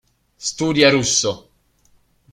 Studia 0.49 0.89
russo. 0.89 1.31